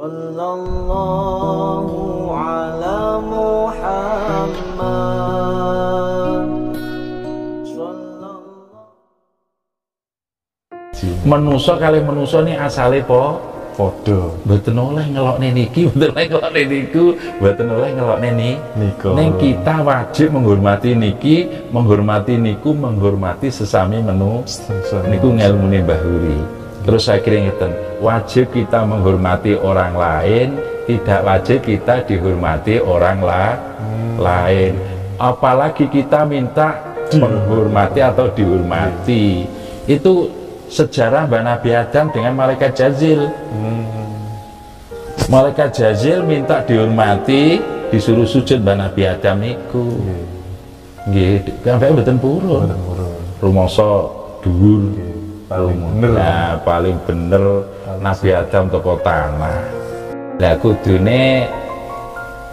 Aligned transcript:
Sallallahu 0.00 1.92
ala 2.32 3.20
Muhammad 3.20 4.64
Menusa 11.20 11.76
kali 11.76 12.00
menusa 12.00 12.40
ini 12.40 12.56
asale 12.56 13.04
po 13.04 13.44
podo 13.76 14.40
betul 14.48 14.80
oleh 14.80 15.04
ngelokne 15.04 15.52
niki, 15.52 15.92
betul 15.92 16.16
oleh 16.16 16.32
ngelok 16.32 16.48
niku, 16.48 17.12
betul 17.36 17.68
oleh 17.68 17.92
ngelok 17.92 18.24
neni 18.24 18.56
niku. 18.80 19.12
Ning 19.12 19.36
kita 19.36 19.84
wajib 19.84 20.32
menghormati 20.32 20.96
niki, 20.96 21.44
menghormati 21.76 22.40
niku, 22.40 22.72
menghormati 22.72 23.52
sesami 23.52 24.00
menu. 24.00 24.48
Niku 25.12 25.28
ngelmune 25.36 25.84
Mbah 25.84 26.00
Huri. 26.00 26.59
Terus 26.80 27.12
akhirnya 27.12 27.52
ngeten, 27.52 27.72
wajib 28.00 28.56
kita 28.56 28.88
menghormati 28.88 29.52
orang 29.52 29.92
lain, 29.92 30.48
tidak 30.88 31.20
wajib 31.22 31.58
kita 31.60 32.02
dihormati 32.08 32.80
orang 32.80 33.18
la 33.20 33.46
lain. 34.16 34.72
Apalagi 35.20 35.92
kita 35.92 36.24
minta 36.24 36.80
menghormati 37.12 38.00
atau 38.00 38.32
dihormati. 38.32 39.44
Itu 39.84 40.32
sejarah 40.72 41.28
Mbak 41.28 41.42
Nabi 41.44 41.70
Adam 41.76 42.06
dengan 42.14 42.32
malaikat 42.38 42.72
Jazil. 42.72 43.28
Malaikat 45.28 45.70
Jazil 45.76 46.24
minta 46.24 46.64
dihormati, 46.64 47.60
disuruh 47.92 48.24
sujud 48.24 48.64
Mbak 48.64 48.76
Nabi 48.80 49.02
Adam 49.04 49.36
niku. 49.36 49.84
Nggih, 51.10 51.44
sampai 51.60 51.92
mboten 51.92 52.16
purun. 52.16 52.72
Rumangsa 53.40 53.88
dhuwur. 54.40 55.09
Paling 55.50 55.82
Rumah. 55.82 55.90
bener. 55.98 56.12
Nah, 56.14 56.50
paling 56.62 56.96
bener 57.02 57.44
Nabi 57.98 58.28
Adam 58.30 58.70
toko 58.70 58.94
tanah. 59.02 59.58
Lah 60.38 60.54
kudune 60.62 61.50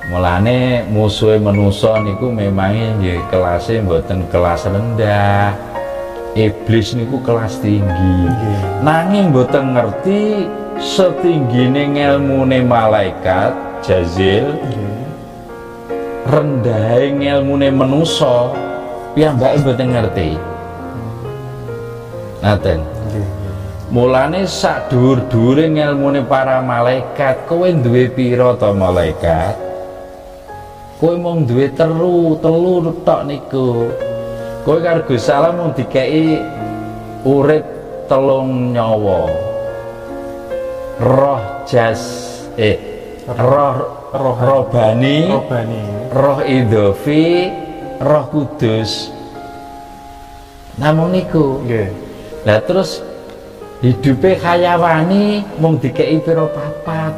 mulane 0.10 0.82
musuhe 0.90 1.38
manusa 1.38 2.02
niku 2.02 2.34
memangnya 2.34 2.98
nggih 2.98 3.22
kelasnya 3.30 3.86
mboten 3.86 4.26
kelas 4.34 4.66
rendah. 4.66 5.54
Iblis 6.34 6.98
niku 6.98 7.22
kelas 7.22 7.62
tinggi. 7.62 8.34
Nanging 8.82 9.30
mboten 9.30 9.78
ngerti 9.78 10.50
setinggine 10.82 11.94
ngelmune 11.94 12.66
malaikat 12.66 13.54
Jazil 13.86 14.58
rendahe 16.26 17.14
ngelmune 17.14 17.70
manusa 17.78 18.50
piyambake 19.14 19.62
mboten 19.62 19.88
ngerti. 19.94 20.57
Ngaten. 22.42 22.80
Mulane 23.88 24.44
sak 24.44 24.92
dhuwur-dhuwure 24.92 25.72
ngelmune 25.72 26.28
para 26.28 26.60
malaikat, 26.60 27.48
kowe 27.48 27.72
duwe 27.72 28.12
pira 28.12 28.52
to 28.60 28.76
malaikat? 28.76 29.56
Kowe 31.00 31.16
mung 31.16 31.48
duwe 31.48 31.72
telu, 31.72 32.36
telu 32.44 32.92
tok 33.08 33.22
niku. 33.24 33.88
Kowe 34.68 34.78
karo 34.84 35.08
Gusti 35.08 35.32
Allah 35.32 35.56
mung 35.56 35.72
dikeki 35.72 36.36
urip 37.24 37.64
telung 38.12 38.76
nyawa. 38.76 39.32
Roh 41.00 41.64
jas 41.64 42.02
eh 42.60 42.76
roh 43.24 43.78
roh 44.12 44.36
robani, 44.36 45.32
Robani 45.32 45.84
roh 46.12 46.44
idofi, 46.44 47.48
roh 48.04 48.26
kudus. 48.28 49.16
Namun 50.76 51.16
niku. 51.16 51.64
Nggih 51.64 52.07
Lah 52.48 52.64
terus 52.64 53.04
hidupe 53.84 54.40
khayawani 54.40 55.44
mung 55.60 55.76
dikeki 55.84 56.24
pira 56.24 56.48
papat. 56.48 57.12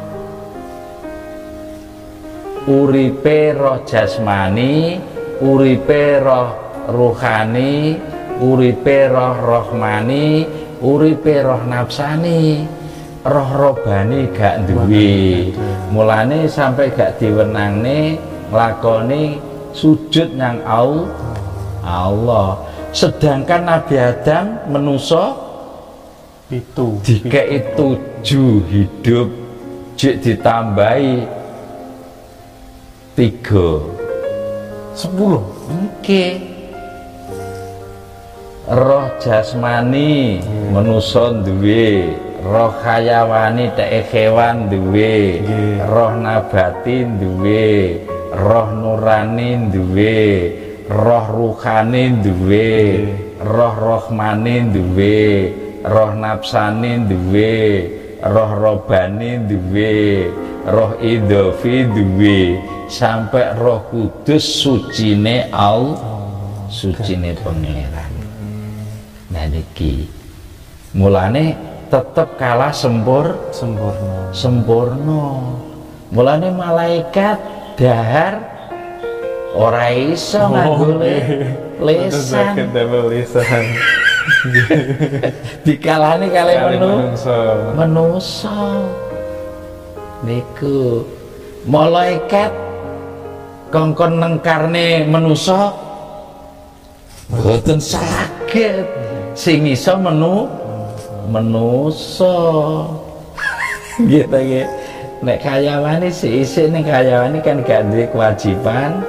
Uripe 2.66 3.54
roh 3.54 3.78
jasmani, 3.86 4.98
uripe 5.38 6.18
roh 6.18 6.50
ruhani, 6.90 7.94
uripe 8.42 9.06
roh 9.06 9.38
rohmani, 9.38 10.50
uripe 10.82 11.46
roh 11.46 11.62
nafsani. 11.62 12.66
Roh 13.22 13.50
robani 13.54 14.34
gak 14.34 14.66
duwe. 14.66 15.54
Mulane 15.94 16.50
sampai 16.50 16.90
gak 16.90 17.22
diwenangne 17.22 18.18
nglakoni 18.50 19.38
sujud 19.70 20.34
nang 20.34 20.58
au 20.66 21.06
Allah. 21.86 22.66
Sedangkan 22.90 23.70
Nabi 23.70 23.94
Adam 23.94 24.66
menuso 24.66 25.50
Itu. 26.50 26.98
Dikei 27.06 27.62
tujuh 27.78 28.66
hidup 28.66 29.30
jik 29.94 30.18
ditambahi 30.18 31.22
tiga. 33.14 33.86
Sepuluh? 34.98 35.46
Oke. 35.70 36.42
Roh 38.66 39.14
jasmani 39.22 40.42
menuso 40.74 41.38
duwe. 41.46 42.18
Roh 42.42 42.74
hayawani 42.82 43.70
teke 43.78 44.10
kewan 44.10 44.66
duwe. 44.66 45.38
Nggih. 45.46 45.86
roh 45.86 46.12
nabati 46.18 47.06
duwe. 47.14 47.70
Roh 48.34 48.68
nurani 48.74 49.70
duwe 49.70 50.18
roh 50.90 51.26
ruhani 51.30 52.18
duwe 52.18 52.68
roh 53.38 53.74
rohmani 53.78 54.74
duwe 54.74 55.18
roh 55.86 56.10
nafsani 56.18 57.06
duwe 57.06 57.54
roh 58.26 58.50
robani 58.58 59.38
duwe 59.46 60.26
roh 60.66 60.98
idofi 60.98 61.86
duwe. 61.86 62.38
Sampai 62.90 63.54
roh 63.54 63.86
kudus 63.86 64.42
sucine 64.42 65.46
au 65.54 65.94
sucine 66.66 67.38
pangeran. 67.38 68.10
Nah 69.30 69.46
niki. 69.46 70.10
Mulane 70.98 71.54
tetep 71.86 72.34
kalah 72.34 72.74
sempur 72.74 73.54
Sempurna. 73.54 74.34
sempurna. 74.34 75.22
Mulane 76.10 76.50
malaikat 76.50 77.38
dahar 77.78 78.49
ora 79.60 79.92
iso 79.92 80.40
nganggo 80.48 80.96
Sakit 82.12 82.72
double 82.72 83.08
lisan 83.12 83.64
dikalahne 85.66 86.28
kali 86.28 86.52
Kali 86.56 86.76
menu. 86.76 86.88
menungso. 86.92 87.38
Menusa 87.76 88.58
niku 90.20 91.04
malaikat 91.64 92.52
kongkon 93.72 94.20
nengkarne 94.20 95.08
menusa 95.08 95.72
boten 97.32 97.80
saged. 97.80 98.84
Sing 99.32 99.64
iso 99.64 99.96
menu 99.96 100.44
menusa 101.32 102.36
gitu 104.04 104.36
nggih. 104.36 104.68
Nek 105.20 105.36
karyawane 105.40 106.08
si 106.08 106.44
isik 106.44 106.72
ning 106.72 106.80
karyawane 106.84 107.40
kan 107.44 107.60
gak 107.60 107.88
duwe 107.88 108.08
kewajiban 108.08 109.00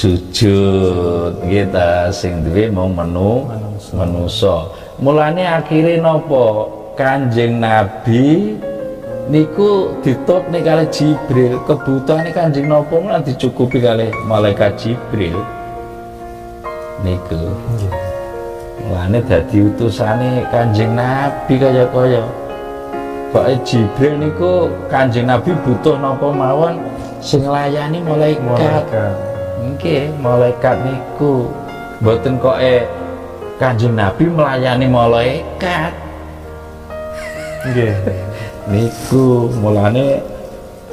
sujud 0.00 1.44
gitu 1.44 1.92
sing 2.08 2.40
duwe 2.40 2.72
mau 2.72 2.88
menu 2.88 3.44
menusa 3.92 4.64
mulane 4.96 5.44
akhirnya 5.44 6.00
nopo 6.00 6.72
kanjeng 6.96 7.60
nabi 7.60 8.56
niku 9.30 9.94
ditut 10.02 10.42
nih 10.50 10.60
kali 10.60 10.84
Jibril. 10.90 11.62
Kebutuhan 11.64 12.28
kanjeng 12.34 12.66
nopo 12.66 12.98
malah 12.98 13.22
dicukupi 13.22 13.78
kali 13.78 14.10
malaikat 14.26 14.74
Jibril 14.76 15.38
niku. 17.06 17.54
Mulane 18.84 19.22
dadi 19.22 19.64
utusane 19.70 20.44
kanjeng 20.50 20.98
nabi 20.98 21.54
kaya 21.60 21.84
kaya 21.92 22.24
Pokoknya 23.30 23.62
Jibril 23.62 24.14
niku 24.18 24.52
kanjeng 24.90 25.30
nabi 25.30 25.54
butuh 25.62 25.94
nopo 25.94 26.34
mawon 26.34 26.82
sing 27.22 27.46
layani 27.46 28.02
malaikat. 28.02 28.42
Malaikat 28.42 29.29
Nggih, 29.58 30.14
malaikat 30.22 30.76
niku 30.86 31.50
mboten 31.98 32.38
kok 32.38 32.58
eh 32.62 32.86
Kanjeng 33.60 33.92
Nabi 33.92 34.24
melayani 34.24 34.86
malaikat. 34.88 35.92
Nggih 37.68 37.92
Niku 38.70 39.50
mulane 39.58 40.22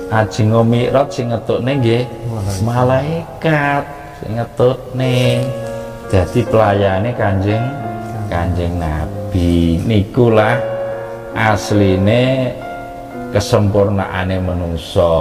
Aji 0.08 0.48
Mi'raj 0.48 1.12
sing 1.12 1.30
ngetokne 1.36 1.84
nggih 1.84 2.04
malaikat 2.64 3.84
sing 4.20 4.40
ngetokne. 4.40 5.44
Jadi 6.08 6.40
pelayane 6.48 7.12
Kanjeng 7.12 7.62
Kanjeng 8.32 8.80
Nabi 8.80 9.84
nikulah 9.84 10.60
asline 11.36 12.56
kesempurnaane 13.36 14.40
manusa. 14.40 15.16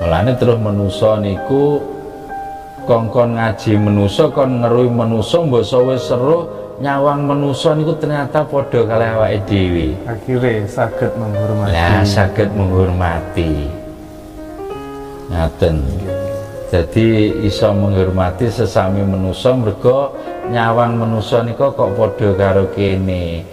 Mulane 0.00 0.32
terus 0.36 0.60
manusa 0.60 1.16
niku 1.18 1.80
kongkon 2.84 3.36
ngaji 3.36 3.72
menuso 3.76 4.28
kon 4.32 4.62
ngeruhi 4.64 4.88
menuso 4.88 5.44
mbok 5.48 5.64
seru 5.98 6.60
nyawang 6.80 7.28
manusa 7.28 7.76
niku 7.76 7.92
ternyata 8.00 8.40
padha 8.48 8.80
kalih 8.88 9.20
awake 9.20 9.44
dhewe. 9.44 9.86
Akhirnya 10.08 10.64
saged 10.64 11.12
menghormati. 11.20 11.76
Lah 11.76 12.02
saged 12.08 12.48
menghormati. 12.56 13.52
Ngaten. 15.28 15.76
Jadi 16.72 17.06
iso 17.44 17.68
menghormati 17.76 18.48
sesami 18.48 19.04
manusa 19.04 19.52
mergo 19.52 20.16
nyawang 20.48 20.96
manusa 20.96 21.44
nika 21.44 21.68
kok 21.68 21.92
padha 22.00 22.28
karo 22.32 22.72
kene. 22.72 23.44